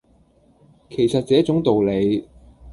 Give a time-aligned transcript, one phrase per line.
[0.89, 2.27] 其實這種道理